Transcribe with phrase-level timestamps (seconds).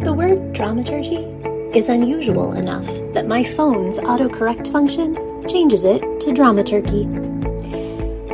[0.00, 1.26] The word dramaturgy
[1.76, 5.16] is unusual enough that my phone's autocorrect function
[5.48, 7.00] changes it to drama turkey.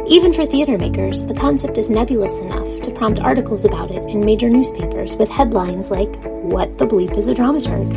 [0.07, 4.23] Even for theater makers, the concept is nebulous enough to prompt articles about it in
[4.23, 7.95] major newspapers with headlines like, What the Bleep is a Dramaturg?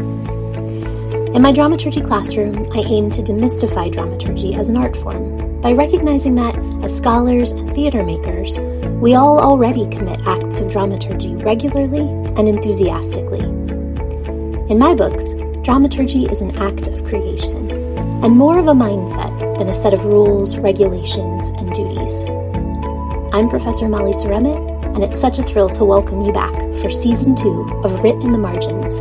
[1.36, 6.36] In my dramaturgy classroom, I aim to demystify dramaturgy as an art form by recognizing
[6.36, 8.58] that, as scholars and theater makers,
[9.02, 12.00] we all already commit acts of dramaturgy regularly
[12.38, 13.67] and enthusiastically.
[14.70, 17.72] In my books, dramaturgy is an act of creation,
[18.22, 22.26] and more of a mindset than a set of rules, regulations, and duties.
[23.34, 24.58] I'm Professor Molly Seremit,
[24.94, 28.34] and it's such a thrill to welcome you back for Season 2 of Writ in
[28.34, 29.00] the Margins,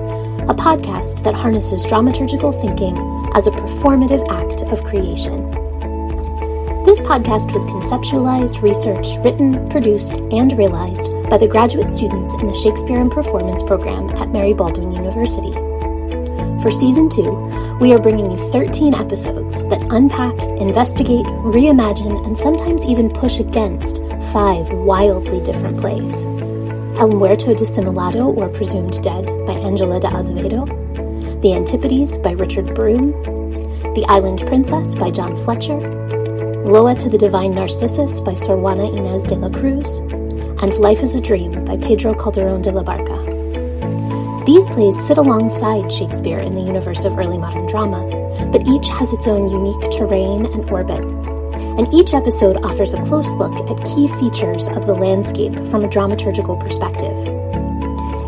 [0.48, 2.96] a podcast that harnesses dramaturgical thinking
[3.34, 5.50] as a performative act of creation.
[6.84, 12.54] This podcast was conceptualized, researched, written, produced, and realized by the graduate students in the
[12.54, 15.52] Shakespeare and Performance program at Mary Baldwin University.
[16.62, 17.30] For season two,
[17.80, 24.02] we are bringing you 13 episodes that unpack, investigate, reimagine, and sometimes even push against
[24.32, 26.24] five wildly different plays.
[26.98, 30.64] El Muerto Disimulado or Presumed Dead by Angela de Azevedo,
[31.40, 33.12] The Antipodes by Richard Brome,
[33.94, 35.78] The Island Princess by John Fletcher,
[36.64, 40.00] Loa to the Divine Narcissus by Sor Juana Inez de la Cruz,
[40.62, 43.14] and Life is a Dream by Pedro Calderón de la Barca.
[44.46, 48.02] These plays sit alongside Shakespeare in the universe of early modern drama,
[48.50, 51.04] but each has its own unique terrain and orbit.
[51.78, 55.88] And each episode offers a close look at key features of the landscape from a
[55.88, 57.16] dramaturgical perspective.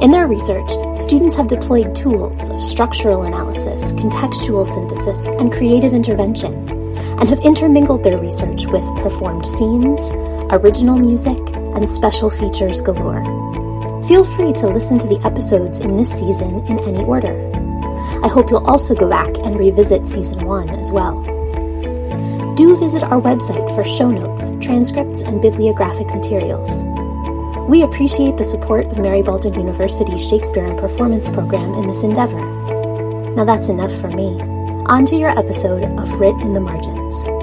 [0.03, 6.69] In their research, students have deployed tools of structural analysis, contextual synthesis, and creative intervention,
[7.19, 10.13] and have intermingled their research with performed scenes,
[10.51, 11.39] original music,
[11.75, 13.23] and special features galore.
[14.05, 17.35] Feel free to listen to the episodes in this season in any order.
[18.25, 21.23] I hope you'll also go back and revisit season one as well.
[22.55, 26.85] Do visit our website for show notes, transcripts, and bibliographic materials.
[27.69, 32.41] We appreciate the support of Mary Baldwin University's Shakespeare and Performance program in this endeavor.
[33.35, 34.41] Now that's enough for me.
[34.87, 37.38] On to your episode of Writ in the Margins.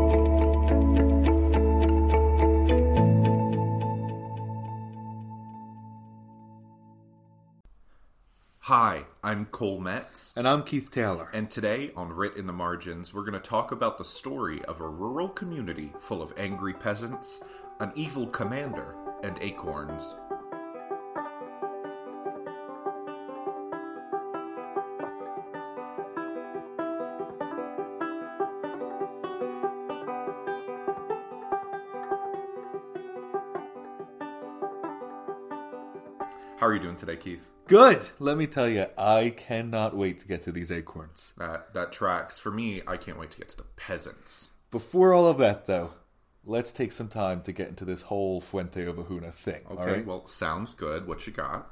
[8.66, 11.30] Hi, I'm Cole Metz, And I'm Keith Taylor.
[11.32, 14.82] and today on Writ in the Margins, we're going to talk about the story of
[14.82, 17.44] a rural community full of angry peasants,
[17.80, 20.16] an evil commander, and acorns.
[36.96, 37.50] Doing today, Keith?
[37.68, 38.02] Good.
[38.20, 41.34] Let me tell you, I cannot wait to get to these acorns.
[41.38, 42.40] That that tracks.
[42.40, 44.52] For me, I can't wait to get to the peasants.
[44.72, 45.94] Before all of that, though,
[46.46, 49.62] let's take some time to get into this whole Fuente Ovejuna thing.
[49.72, 50.06] Okay, all right?
[50.06, 51.08] well, sounds good.
[51.08, 51.72] What you got?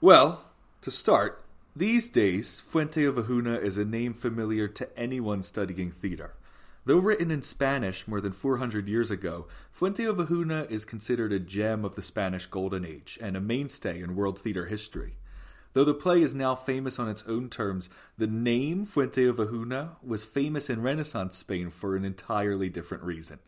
[0.00, 0.44] Well,
[0.82, 1.44] to start,
[1.76, 6.34] these days, Fuente Ovejuna is a name familiar to anyone studying theater.
[6.86, 11.84] Though written in Spanish more than 400 years ago, Fuente Ovejuna is considered a gem
[11.84, 15.16] of the Spanish Golden Age and a mainstay in world theater history.
[15.74, 20.24] Though the play is now famous on its own terms, the name Fuente Ovejuna was
[20.24, 23.40] famous in Renaissance Spain for an entirely different reason.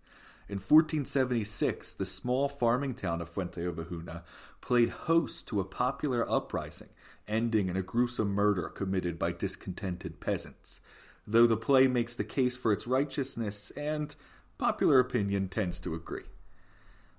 [0.48, 4.22] In 1476, the small farming town of Fuente Ovejuna
[4.60, 6.90] played host to a popular uprising,
[7.26, 10.82] ending in a gruesome murder committed by discontented peasants.
[11.26, 14.14] Though the play makes the case for its righteousness, and
[14.58, 16.24] popular opinion tends to agree.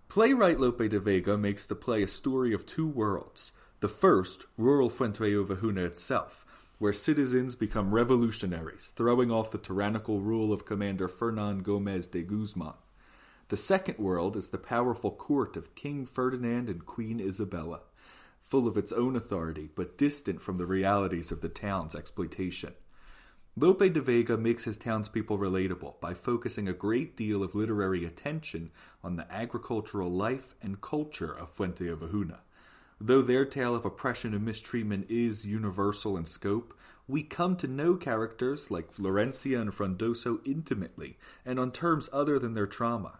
[0.09, 3.51] Playwright Lope de Vega makes the play a story of two worlds.
[3.79, 6.45] The first, rural Fuente Ovejuna itself,
[6.79, 12.73] where citizens become revolutionaries, throwing off the tyrannical rule of Commander Fernan Gomez de Guzman.
[13.47, 17.81] The second world is the powerful court of King Ferdinand and Queen Isabella,
[18.41, 22.73] full of its own authority but distant from the realities of the town's exploitation.
[23.55, 28.71] Lope de Vega makes his townspeople relatable by focusing a great deal of literary attention
[29.03, 32.39] on the agricultural life and culture of Fuente Ovejuna.
[32.99, 36.75] Though their tale of oppression and mistreatment is universal in scope,
[37.07, 42.55] we come to know characters like Laurencia and Frondoso intimately and on terms other than
[42.55, 43.19] their trauma.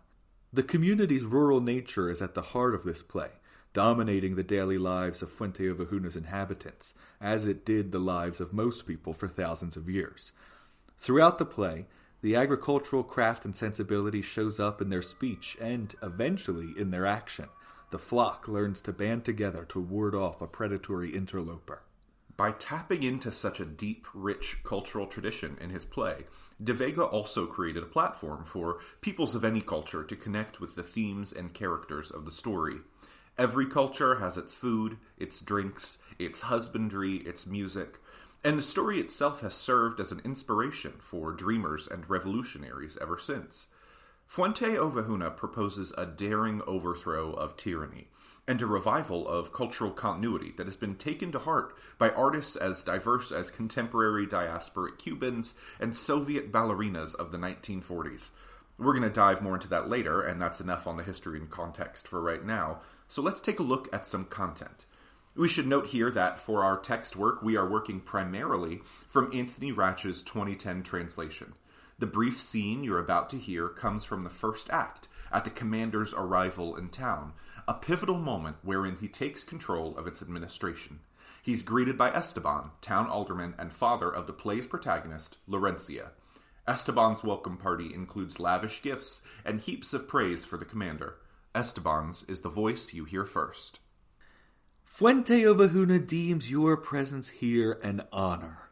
[0.51, 3.29] The community's rural nature is at the heart of this play,
[3.73, 8.85] dominating the daily lives of Fuente Ovejuna's inhabitants, as it did the lives of most
[8.85, 10.31] people for thousands of years.
[10.97, 11.87] Throughout the play,
[12.21, 17.49] the agricultural craft and sensibility shows up in their speech and, eventually, in their action.
[17.91, 21.81] The flock learns to band together to ward off a predatory interloper.
[22.37, 26.25] By tapping into such a deep, rich cultural tradition in his play,
[26.63, 30.83] De Vega also created a platform for peoples of any culture to connect with the
[30.83, 32.77] themes and characters of the story.
[33.37, 37.99] Every culture has its food, its drinks, its husbandry, its music,
[38.43, 43.67] and the story itself has served as an inspiration for dreamers and revolutionaries ever since.
[44.27, 48.07] Fuente Ovejuna proposes a daring overthrow of tyranny
[48.47, 52.83] and a revival of cultural continuity that has been taken to heart by artists as
[52.83, 58.29] diverse as contemporary diasporic Cubans and Soviet ballerinas of the 1940s.
[58.77, 61.49] We're going to dive more into that later, and that's enough on the history and
[61.49, 62.81] context for right now.
[63.13, 64.87] So let's take a look at some content.
[65.35, 69.71] We should note here that for our text work, we are working primarily from Anthony
[69.71, 71.53] Ratch's 2010 translation.
[71.99, 76.11] The brief scene you're about to hear comes from the first act, at the commander's
[76.15, 77.33] arrival in town,
[77.67, 81.01] a pivotal moment wherein he takes control of its administration.
[81.43, 86.07] He's greeted by Esteban, town alderman and father of the play's protagonist, Laurencia.
[86.67, 91.17] Esteban's welcome party includes lavish gifts and heaps of praise for the commander.
[91.55, 93.79] Esteban's is the voice you hear first.
[94.83, 98.63] Fuente Ovejuna deems your presence here an honor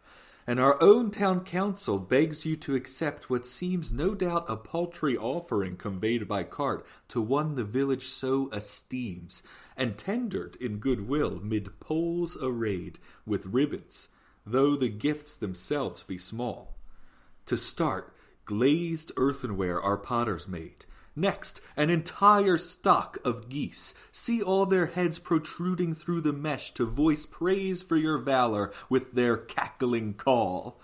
[0.48, 5.16] and our own town council begs you to accept what seems no doubt a paltry
[5.16, 9.44] offering conveyed by cart to one the village so esteems,
[9.78, 14.10] and tendered in goodwill mid poles arrayed with ribbons,
[14.46, 16.76] though the gifts themselves be small.
[17.46, 18.14] To start,
[18.46, 23.94] glazed earthenware our potters made, Next, an entire stock of geese.
[24.12, 29.12] See all their heads protruding through the mesh to voice praise for your valor with
[29.12, 30.80] their cackling call.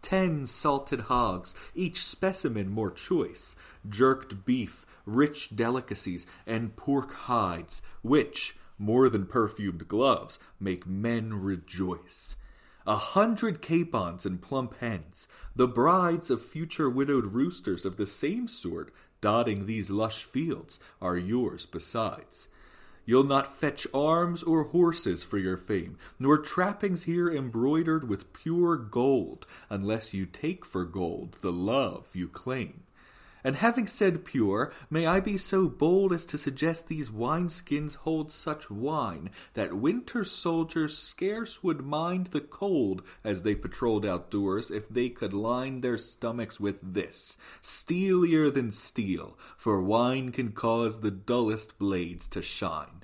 [0.00, 3.56] Ten salted hogs, each specimen more choice,
[3.88, 12.36] jerked beef, rich delicacies, and pork hides, which, more than perfumed gloves, make men rejoice.
[12.84, 18.48] A hundred capons and plump hens, the brides of future widowed roosters of the same
[18.48, 18.92] sort,
[19.22, 22.48] dotting these lush fields are yours besides.
[23.06, 28.76] You'll not fetch arms or horses for your fame, nor trappings here embroidered with pure
[28.76, 32.82] gold, unless you take for gold the love you claim.
[33.44, 38.30] And having said pure, may I be so bold as to suggest these wineskins hold
[38.30, 44.88] such wine that winter soldiers scarce would mind the cold as they patrolled outdoors if
[44.88, 51.10] they could line their stomachs with this, steelier than steel, for wine can cause the
[51.10, 53.01] dullest blades to shine.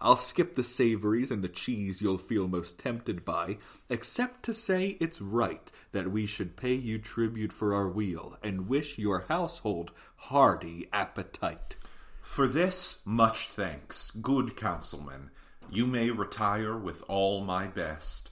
[0.00, 3.58] I'll skip the savories and the cheese you'll feel most tempted by,
[3.90, 8.68] except to say it's right that we should pay you tribute for our weal, and
[8.68, 11.76] wish your household hearty appetite.
[12.22, 15.30] For this, much thanks, good councilman.
[15.70, 18.30] You may retire with all my best.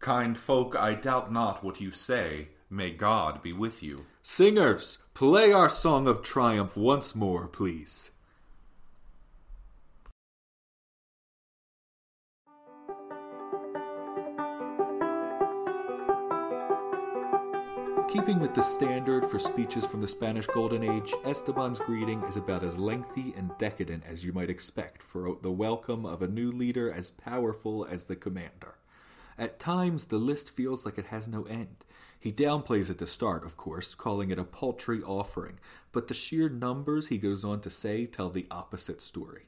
[0.00, 2.48] Kind folk, I doubt not what you say.
[2.68, 4.06] May God be with you.
[4.22, 8.10] Singers, play our song of triumph once more, please.
[18.12, 22.62] Keeping with the standard for speeches from the Spanish Golden Age, Esteban's greeting is about
[22.62, 26.92] as lengthy and decadent as you might expect for the welcome of a new leader
[26.92, 28.74] as powerful as the commander.
[29.38, 31.86] At times, the list feels like it has no end.
[32.20, 35.58] He downplays at the start, of course, calling it a paltry offering,
[35.90, 39.46] but the sheer numbers he goes on to say tell the opposite story.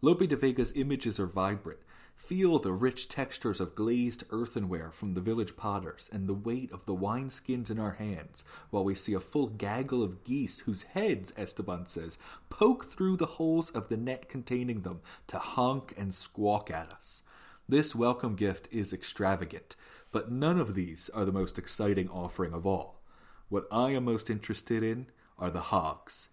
[0.00, 1.80] Lope de Vega's images are vibrant,
[2.16, 6.84] Feel the rich textures of glazed earthenware from the village potters, and the weight of
[6.84, 11.32] the wineskins in our hands, while we see a full gaggle of geese whose heads,
[11.36, 12.18] Esteban says,
[12.50, 17.22] poke through the holes of the net containing them to honk and squawk at us.
[17.68, 19.76] This welcome gift is extravagant,
[20.10, 23.02] but none of these are the most exciting offering of all.
[23.48, 25.06] What I am most interested in
[25.38, 26.28] are the hogs.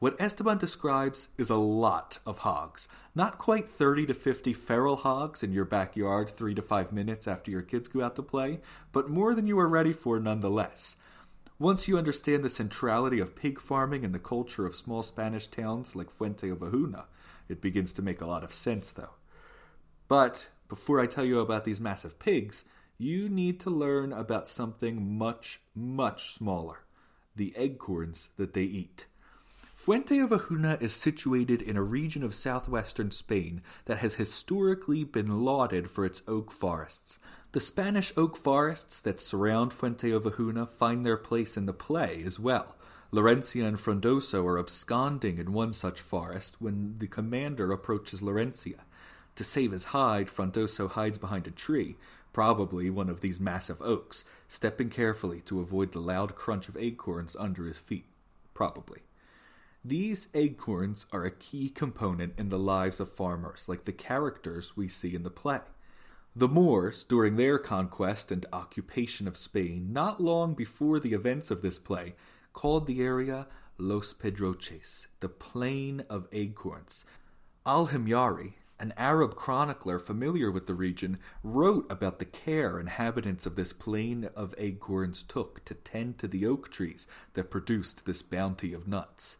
[0.00, 2.86] What Esteban describes is a lot of hogs.
[3.16, 7.50] Not quite 30 to 50 feral hogs in your backyard three to five minutes after
[7.50, 8.60] your kids go out to play,
[8.92, 10.96] but more than you are ready for nonetheless.
[11.58, 15.96] Once you understand the centrality of pig farming in the culture of small Spanish towns
[15.96, 17.06] like Fuente Ovejuna,
[17.48, 19.14] it begins to make a lot of sense, though.
[20.06, 22.64] But before I tell you about these massive pigs,
[22.98, 26.84] you need to learn about something much, much smaller
[27.34, 29.06] the acorns that they eat.
[29.88, 35.90] Fuente Ovejuna is situated in a region of southwestern Spain that has historically been lauded
[35.90, 37.18] for its oak forests.
[37.52, 42.38] The Spanish oak forests that surround Fuente Ovejuna find their place in the play as
[42.38, 42.76] well.
[43.14, 48.80] Laurencia and Frondoso are absconding in one such forest when the commander approaches Laurencia.
[49.36, 51.96] To save his hide, Frondoso hides behind a tree,
[52.34, 57.34] probably one of these massive oaks, stepping carefully to avoid the loud crunch of acorns
[57.36, 58.04] under his feet.
[58.52, 59.07] Probably.
[59.84, 64.88] These acorns are a key component in the lives of farmers, like the characters we
[64.88, 65.60] see in the play.
[66.34, 71.62] The Moors, during their conquest and occupation of Spain, not long before the events of
[71.62, 72.14] this play,
[72.52, 73.46] called the area
[73.78, 77.04] Los Pedroches, the Plain of Acorns.
[77.64, 83.56] Al Himyari, an Arab chronicler familiar with the region, wrote about the care inhabitants of
[83.56, 88.72] this plain of acorns took to tend to the oak trees that produced this bounty
[88.72, 89.38] of nuts.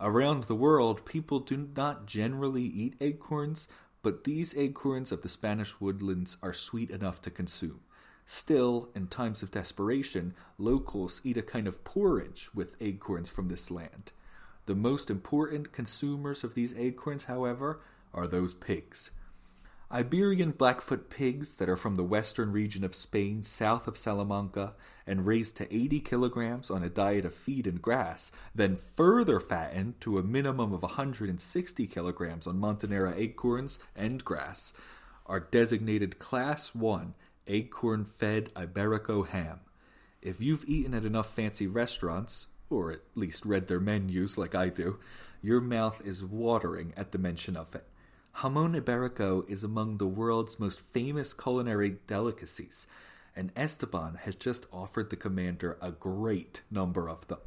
[0.00, 3.66] Around the world, people do not generally eat acorns,
[4.02, 7.80] but these acorns of the Spanish woodlands are sweet enough to consume.
[8.26, 13.70] Still, in times of desperation, locals eat a kind of porridge with acorns from this
[13.70, 14.12] land.
[14.66, 17.80] The most important consumers of these acorns, however,
[18.12, 19.12] are those pigs.
[19.96, 24.74] Iberian Blackfoot pigs that are from the western region of Spain south of Salamanca
[25.06, 29.98] and raised to 80 kilograms on a diet of feed and grass, then further fattened
[30.02, 34.74] to a minimum of 160 kilograms on Montanera acorns and grass,
[35.24, 37.14] are designated Class 1
[37.46, 39.60] acorn fed Iberico ham.
[40.20, 44.68] If you've eaten at enough fancy restaurants, or at least read their menus like I
[44.68, 44.98] do,
[45.40, 47.86] your mouth is watering at the mention of it.
[48.40, 52.86] Jamon Iberico is among the world's most famous culinary delicacies,
[53.34, 57.38] and Esteban has just offered the commander a great number of them.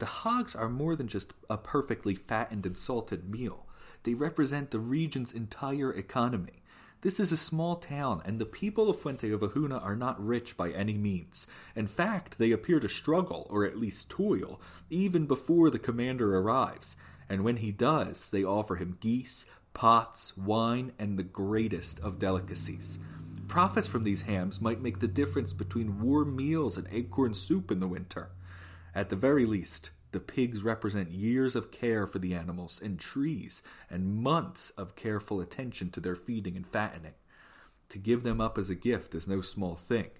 [0.00, 3.66] The hogs are more than just a perfectly fattened and salted meal.
[4.02, 6.62] They represent the region's entire economy.
[7.00, 10.70] This is a small town, and the people of Fuente Fuenteovejuna are not rich by
[10.72, 11.46] any means.
[11.74, 16.94] In fact, they appear to struggle, or at least toil, even before the commander arrives.
[17.26, 22.98] And when he does, they offer him geese, pots, wine, and the greatest of delicacies.
[23.48, 27.80] Profits from these hams might make the difference between warm meals and acorn soup in
[27.80, 28.30] the winter.
[28.94, 33.62] At the very least, the pigs represent years of care for the animals and trees
[33.90, 37.14] and months of careful attention to their feeding and fattening.
[37.90, 40.10] To give them up as a gift is no small thing.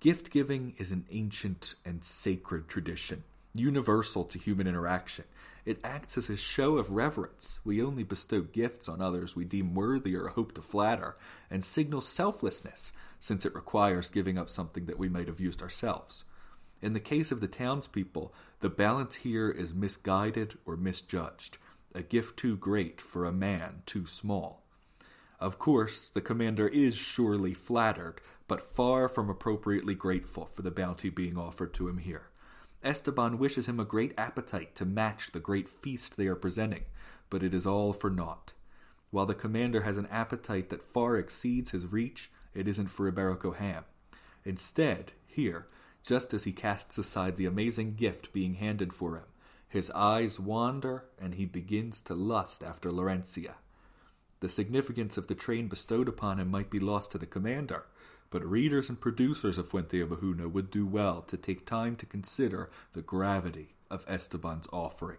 [0.00, 5.24] Gift giving is an ancient and sacred tradition, universal to human interaction,
[5.64, 7.60] it acts as a show of reverence.
[7.64, 11.16] We only bestow gifts on others we deem worthy or hope to flatter,
[11.50, 16.24] and signals selflessness, since it requires giving up something that we might have used ourselves.
[16.82, 21.56] In the case of the townspeople, the balance here is misguided or misjudged,
[21.94, 24.64] a gift too great for a man too small.
[25.40, 31.08] Of course, the commander is surely flattered, but far from appropriately grateful for the bounty
[31.08, 32.28] being offered to him here.
[32.84, 36.84] Esteban wishes him a great appetite to match the great feast they are presenting,
[37.30, 38.52] but it is all for naught.
[39.10, 43.56] While the commander has an appetite that far exceeds his reach, it isn't for Iberico
[43.56, 43.84] ham.
[44.44, 45.66] Instead, here,
[46.02, 49.24] just as he casts aside the amazing gift being handed for him,
[49.66, 53.54] his eyes wander and he begins to lust after Laurencia.
[54.40, 57.86] The significance of the train bestowed upon him might be lost to the commander,
[58.34, 62.68] but readers and producers of Fuente Fuenteovejuna would do well to take time to consider
[62.92, 65.18] the gravity of Esteban's offering.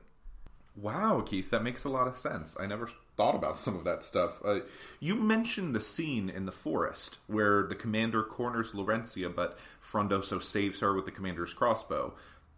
[0.75, 2.57] Wow, Keith, that makes a lot of sense.
[2.59, 4.41] I never thought about some of that stuff.
[4.43, 4.59] Uh,
[4.99, 10.81] you mentioned the scene in the forest where the commander corners Laurencia, but Frondoso saves
[10.81, 12.15] her with the commander's crossbow.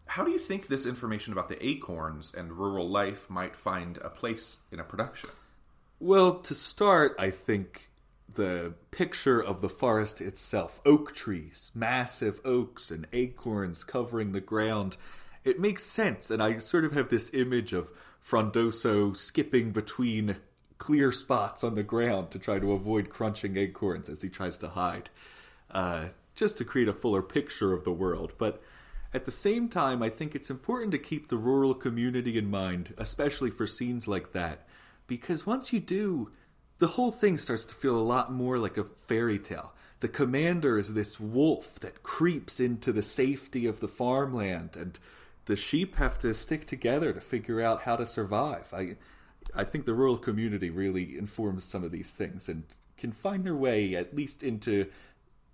[0.07, 4.09] How do you think this information about the acorns and rural life might find a
[4.09, 5.29] place in a production?
[5.99, 7.91] Well, to start, I think
[8.33, 14.97] the picture of the forest itself oak trees, massive oaks and acorns covering the ground.
[15.43, 17.91] It makes sense, and I sort of have this image of
[18.23, 20.37] Frondoso skipping between
[20.77, 24.69] clear spots on the ground to try to avoid crunching acorns as he tries to
[24.69, 25.09] hide,
[25.71, 28.33] uh, just to create a fuller picture of the world.
[28.37, 28.61] But
[29.13, 32.93] at the same time, I think it's important to keep the rural community in mind,
[32.97, 34.67] especially for scenes like that,
[35.07, 36.31] because once you do,
[36.79, 39.73] the whole thing starts to feel a lot more like a fairy tale.
[39.99, 44.99] The commander is this wolf that creeps into the safety of the farmland, and
[45.45, 48.71] the sheep have to stick together to figure out how to survive.
[48.73, 48.97] I,
[49.55, 52.63] I think the rural community really informs some of these things and
[52.97, 54.87] can find their way at least into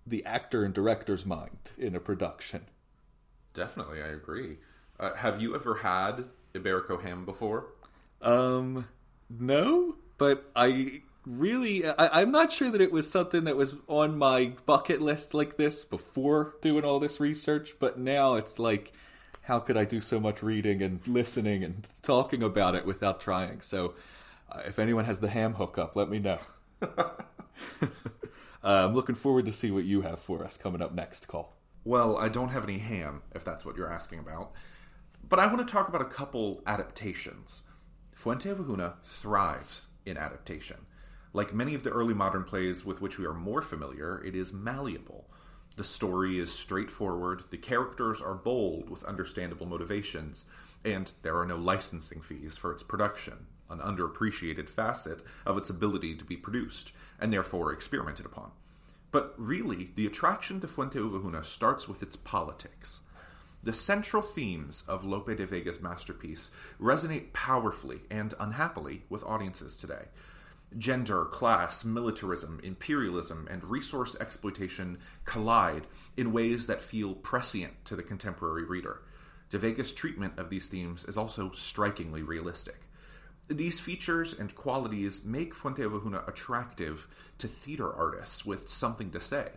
[0.05, 2.65] the actor and director's mind in a production.
[3.53, 4.57] Definitely, I agree.
[4.99, 7.67] Uh, have you ever had Iberico ham before?
[8.21, 8.87] Um,
[9.29, 14.17] no, but I really I, am not sure that it was something that was on
[14.17, 18.91] my bucket list like this before doing all this research but now it's like
[19.43, 23.61] how could i do so much reading and listening and talking about it without trying
[23.61, 23.93] so
[24.51, 26.39] uh, if anyone has the ham hookup let me know
[28.63, 31.53] uh, I'm looking forward to see what you have for us coming up next, Cole.
[31.83, 34.53] Well, I don't have any ham, if that's what you're asking about.
[35.27, 37.63] But I want to talk about a couple adaptations.
[38.13, 40.77] Fuente Ovejuna thrives in adaptation.
[41.33, 44.53] Like many of the early modern plays with which we are more familiar, it is
[44.53, 45.25] malleable.
[45.75, 50.45] The story is straightforward, the characters are bold with understandable motivations,
[50.85, 56.15] and there are no licensing fees for its production, an underappreciated facet of its ability
[56.15, 58.51] to be produced, and therefore experimented upon.
[59.09, 62.99] But really, the attraction to Fuente Ovejuna starts with its politics.
[63.63, 70.05] The central themes of Lope de Vega's masterpiece resonate powerfully and unhappily with audiences today.
[70.77, 75.87] Gender, class, militarism, imperialism, and resource exploitation collide
[76.17, 79.01] in ways that feel prescient to the contemporary reader.
[79.49, 82.81] De Vega's treatment of these themes is also strikingly realistic.
[83.49, 89.49] These features and qualities make Fuente Ovejuna attractive to theater artists with something to say.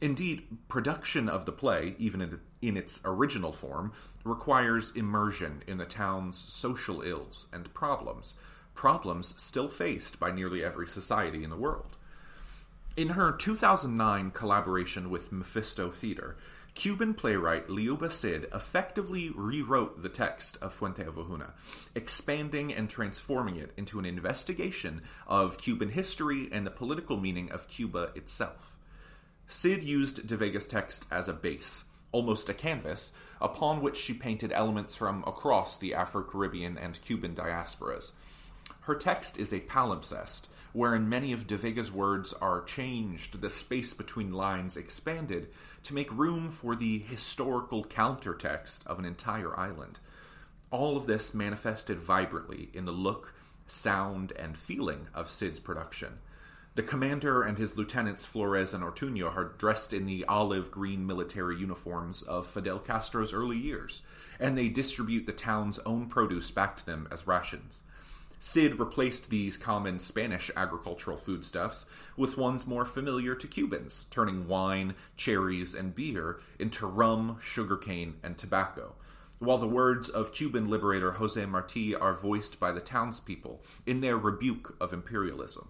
[0.00, 3.92] Indeed, production of the play, even in, in, its original form,
[4.24, 8.36] requires immersion in the town's social ills and problems,
[8.76, 11.96] problems still faced by nearly every society in the world.
[12.96, 16.36] In her 2009 collaboration with Mephisto Theater,
[16.76, 21.52] Cuban playwright Liuba Cid effectively rewrote the text of Fuente Ovejuna,
[21.94, 27.66] expanding and transforming it into an investigation of Cuban history and the political meaning of
[27.66, 28.76] Cuba itself.
[29.48, 34.52] Cid used De Vega's text as a base, almost a canvas, upon which she painted
[34.52, 38.12] elements from across the Afro Caribbean and Cuban diasporas.
[38.80, 43.94] Her text is a palimpsest, wherein many of De Vega's words are changed, the space
[43.94, 45.48] between lines expanded,
[45.84, 49.98] to make room for the historical countertext of an entire island.
[50.70, 53.34] All of this manifested vibrantly in the look,
[53.66, 56.18] sound, and feeling of Cid's production.
[56.76, 61.56] The commander and his lieutenants Flores and Ortuño are dressed in the olive green military
[61.56, 64.02] uniforms of Fidel Castro's early years,
[64.38, 67.82] and they distribute the town's own produce back to them as rations.
[68.38, 74.94] Cid replaced these common Spanish agricultural foodstuffs with ones more familiar to Cubans, turning wine,
[75.16, 78.94] cherries, and beer into rum, sugarcane, and tobacco.
[79.38, 84.16] While the words of Cuban liberator Jose Marti are voiced by the townspeople in their
[84.16, 85.68] rebuke of imperialism.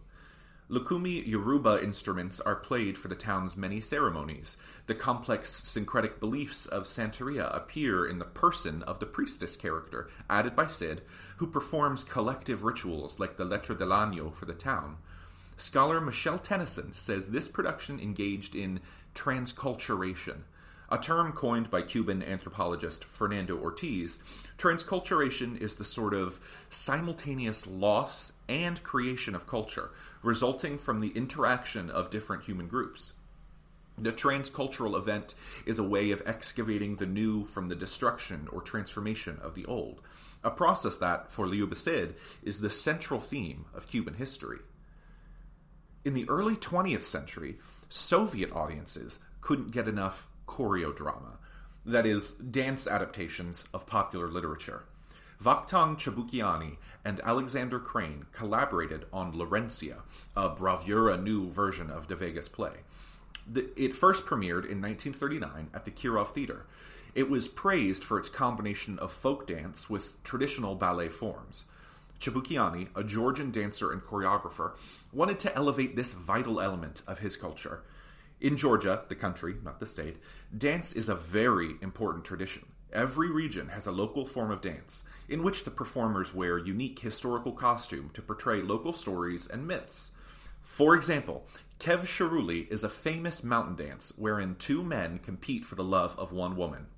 [0.68, 4.56] Lukumi Yoruba instruments are played for the town's many ceremonies.
[4.88, 10.56] The complex syncretic beliefs of Santeria appear in the person of the priestess character, added
[10.56, 11.02] by Cid,
[11.36, 14.96] who performs collective rituals like the Letra del Año for the town.
[15.56, 18.80] Scholar Michelle Tennyson says this production engaged in
[19.14, 20.42] transculturation,
[20.90, 24.18] a term coined by Cuban anthropologist Fernando Ortiz,
[24.56, 29.90] transculturation is the sort of simultaneous loss and creation of culture,
[30.22, 33.14] resulting from the interaction of different human groups.
[33.98, 39.38] The transcultural event is a way of excavating the new from the destruction or transformation
[39.42, 40.02] of the old,
[40.44, 44.58] a process that, for Liuba Cid, is the central theme of Cuban history.
[46.04, 51.36] In the early 20th century, Soviet audiences couldn't get enough choreodrama,
[51.84, 54.84] that is, dance adaptations of popular literature.
[55.42, 59.98] Vakhtang Chabukiani and Alexander Krein collaborated on Laurencia,
[60.34, 62.72] a bravura new version of De Vega's play.
[63.46, 66.66] The, it first premiered in 1939 at the Kirov Theater.
[67.14, 71.66] It was praised for its combination of folk dance with traditional ballet forms.
[72.18, 74.72] Chabukiani, a Georgian dancer and choreographer,
[75.12, 77.82] wanted to elevate this vital element of his culture.
[78.40, 80.16] In Georgia, the country, not the state,
[80.56, 82.66] dance is a very important tradition.
[82.92, 87.52] Every region has a local form of dance, in which the performers wear unique historical
[87.52, 90.10] costume to portray local stories and myths.
[90.62, 91.46] For example,
[91.80, 96.56] Khevsuruli is a famous mountain dance wherein two men compete for the love of one
[96.56, 96.88] woman.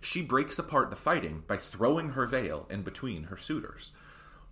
[0.00, 3.92] She breaks apart the fighting by throwing her veil in between her suitors.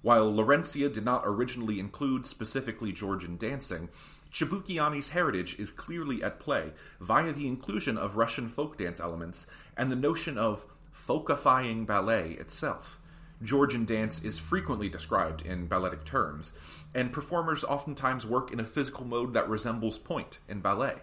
[0.02, 3.88] While Laurencia did not originally include specifically Georgian dancing,
[4.34, 9.92] Chabukiani's heritage is clearly at play via the inclusion of Russian folk dance elements and
[9.92, 12.98] the notion of folkifying ballet itself.
[13.44, 16.52] Georgian dance is frequently described in balletic terms,
[16.96, 20.96] and performers oftentimes work in a physical mode that resembles pointe in ballet.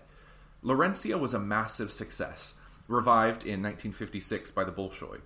[0.62, 2.56] Laurencia was a massive success,
[2.90, 5.22] revived in 1956 by the Bolshoi.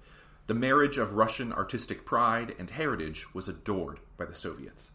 [0.45, 4.91] The marriage of Russian artistic pride and heritage was adored by the Soviets.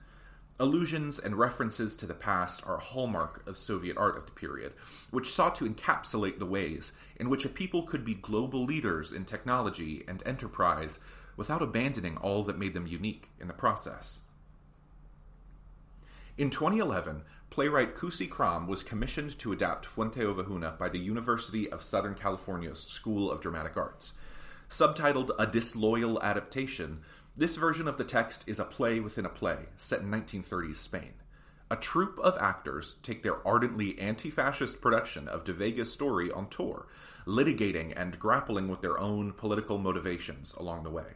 [0.61, 4.75] Allusions and references to the past are a hallmark of Soviet art of the period,
[5.11, 9.25] which sought to encapsulate the ways in which a people could be global leaders in
[9.25, 10.99] technology and enterprise
[11.35, 14.21] without abandoning all that made them unique in the process.
[16.37, 21.83] In 2011, playwright Kusi Kram was commissioned to adapt Fuente Ovejuna by the University of
[21.83, 24.13] Southern California's School of Dramatic Arts.
[24.69, 27.01] Subtitled A Disloyal Adaptation,
[27.41, 31.15] this version of the text is a play within a play set in 1930s Spain.
[31.71, 36.51] A troupe of actors take their ardently anti fascist production of De Vega's story on
[36.51, 36.87] tour,
[37.27, 41.15] litigating and grappling with their own political motivations along the way.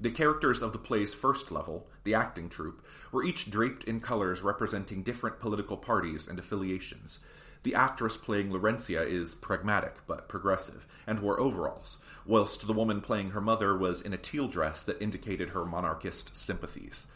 [0.00, 4.40] The characters of the play's first level, the acting troupe, were each draped in colors
[4.40, 7.20] representing different political parties and affiliations.
[7.62, 13.30] The actress playing Laurencia is pragmatic but progressive and wore overalls, whilst the woman playing
[13.30, 17.06] her mother was in a teal dress that indicated her monarchist sympathies.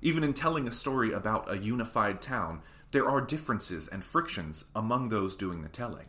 [0.00, 5.08] Even in telling a story about a unified town, there are differences and frictions among
[5.08, 6.06] those doing the telling.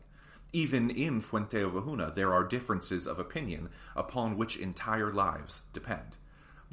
[0.51, 6.17] Even in Fuente Ovejuna, there are differences of opinion upon which entire lives depend.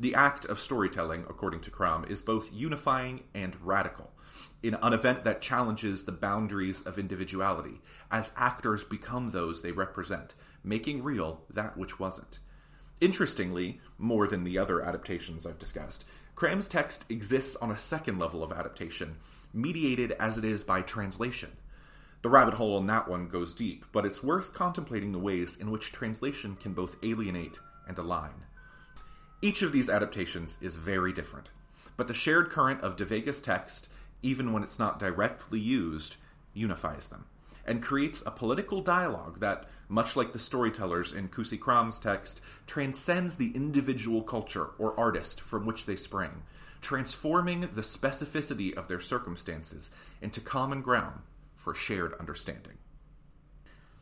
[0.01, 4.11] The act of storytelling, according to Kram, is both unifying and radical,
[4.63, 10.35] in an event that challenges the boundaries of individuality, as actors become those they represent,
[10.65, 12.39] making real that which wasn't.
[13.03, 18.43] Interestingly, more than the other adaptations I've discussed, Kram's text exists on a second level
[18.43, 19.17] of adaptation,
[19.53, 21.51] mediated as it is by translation.
[22.23, 25.71] The rabbit hole on that one goes deep, but it's worth contemplating the ways in
[25.71, 28.47] which translation can both alienate and align.
[29.42, 31.48] Each of these adaptations is very different,
[31.96, 33.88] but the shared current of De Vega's text,
[34.22, 36.16] even when it's not directly used,
[36.53, 37.24] unifies them
[37.66, 43.37] and creates a political dialogue that, much like the storytellers in Kusi Kram's text, transcends
[43.37, 46.42] the individual culture or artist from which they sprang,
[46.81, 51.20] transforming the specificity of their circumstances into common ground
[51.55, 52.79] for shared understanding.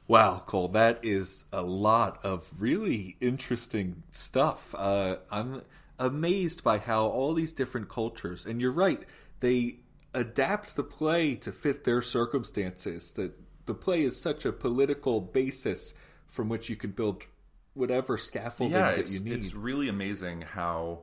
[0.08, 4.74] Wow, Cole, that is a lot of really interesting stuff.
[4.74, 5.62] Uh, I'm
[5.98, 9.02] amazed by how all these different cultures, and you're right,
[9.40, 9.80] they
[10.14, 13.12] adapt the play to fit their circumstances.
[13.12, 15.92] That the play is such a political basis
[16.26, 17.26] from which you can build
[17.74, 19.34] whatever scaffolding yeah, that you need.
[19.34, 21.00] it's really amazing how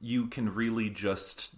[0.00, 1.56] you can really just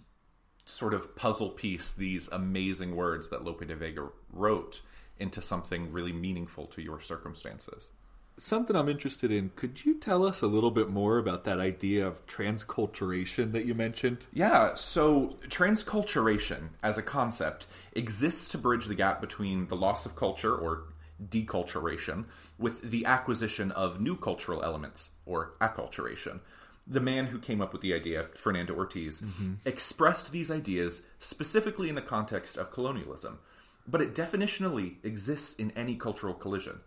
[0.65, 4.81] sort of puzzle piece these amazing words that Lope de Vega wrote
[5.21, 7.91] into something really meaningful to your circumstances.
[8.37, 9.51] Something I'm interested in.
[9.55, 13.75] Could you tell us a little bit more about that idea of transculturation that you
[13.75, 14.25] mentioned?
[14.33, 20.15] Yeah, so transculturation as a concept exists to bridge the gap between the loss of
[20.15, 20.85] culture or
[21.29, 22.25] deculturation
[22.57, 26.39] with the acquisition of new cultural elements or acculturation.
[26.87, 29.53] The man who came up with the idea, Fernando Ortiz, mm-hmm.
[29.65, 33.39] expressed these ideas specifically in the context of colonialism,
[33.87, 36.79] but it definitionally exists in any cultural collision.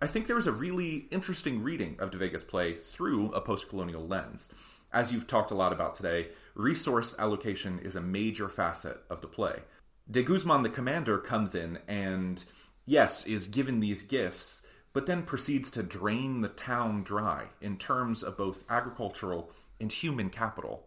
[0.00, 3.68] I think there is a really interesting reading of De Vega's play through a post
[3.68, 4.48] colonial lens.
[4.92, 9.26] As you've talked a lot about today, resource allocation is a major facet of the
[9.26, 9.60] play.
[10.08, 12.44] De Guzman, the commander, comes in and,
[12.86, 18.22] yes, is given these gifts, but then proceeds to drain the town dry in terms
[18.22, 20.86] of both agricultural and human capital.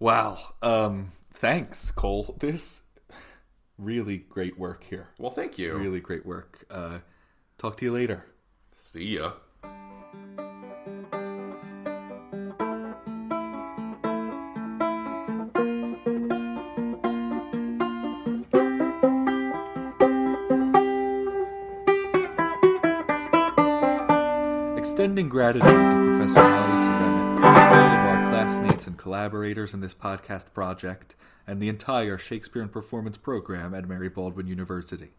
[0.00, 0.54] Wow.
[0.62, 2.34] Um, thanks, Cole.
[2.40, 2.82] This
[3.78, 5.08] really great work here.
[5.18, 5.76] Well, thank you.
[5.76, 6.64] Really great work.
[6.70, 6.98] Uh,
[7.56, 8.26] talk to you later.
[8.76, 9.32] See ya.
[24.76, 26.77] Extending gratitude to Professor Ali
[28.98, 31.14] collaborators in this podcast project,
[31.46, 35.12] and the entire Shakespeare and Performance program at Mary Baldwin University.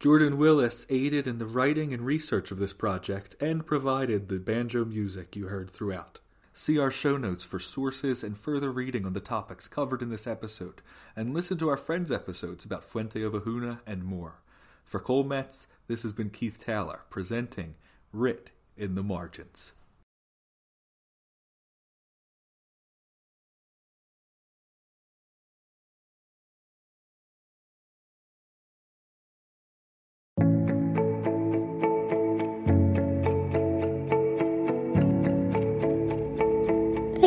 [0.00, 4.84] Jordan Willis aided in the writing and research of this project and provided the banjo
[4.84, 6.20] music you heard throughout.
[6.54, 10.26] See our show notes for sources and further reading on the topics covered in this
[10.26, 10.82] episode,
[11.14, 14.40] and listen to our friends' episodes about Fuente Ovejuna and more.
[14.84, 17.74] For Cole Metz, this has been Keith Taylor presenting
[18.12, 19.72] Writ in the Margins.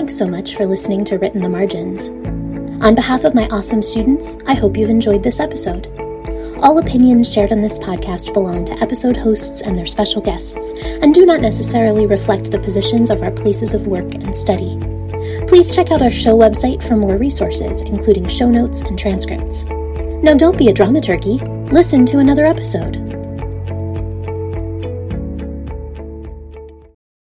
[0.02, 2.10] Thanks so much for listening to Writ in the Margins.
[2.84, 5.86] On behalf of my awesome students, I hope you've enjoyed this episode.
[6.60, 11.14] All opinions shared on this podcast belong to episode hosts and their special guests, and
[11.14, 14.76] do not necessarily reflect the positions of our places of work and study.
[15.48, 19.66] Please check out our show website for more resources, including show notes and transcripts.
[19.66, 21.38] Now, don't be a drama turkey.
[21.70, 23.01] Listen to another episode.